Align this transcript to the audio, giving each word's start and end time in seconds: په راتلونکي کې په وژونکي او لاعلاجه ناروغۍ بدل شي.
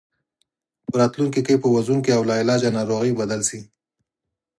په 0.89 0.95
راتلونکي 1.01 1.41
کې 1.47 1.61
په 1.61 1.67
وژونکي 1.75 2.11
او 2.17 2.21
لاعلاجه 2.29 2.69
ناروغۍ 2.77 3.11
بدل 3.19 3.41
شي. 3.49 3.59